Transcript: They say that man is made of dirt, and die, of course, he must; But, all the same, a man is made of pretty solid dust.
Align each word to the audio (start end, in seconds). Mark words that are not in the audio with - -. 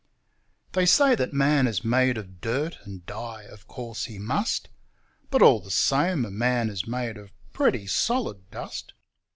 They 0.71 0.87
say 0.87 1.13
that 1.13 1.31
man 1.31 1.67
is 1.67 1.83
made 1.85 2.17
of 2.17 2.41
dirt, 2.41 2.79
and 2.85 3.05
die, 3.05 3.43
of 3.43 3.67
course, 3.67 4.05
he 4.05 4.17
must; 4.17 4.67
But, 5.29 5.43
all 5.43 5.59
the 5.59 5.69
same, 5.69 6.25
a 6.25 6.31
man 6.31 6.71
is 6.71 6.87
made 6.87 7.17
of 7.17 7.29
pretty 7.53 7.85
solid 7.85 8.49
dust. 8.49 8.93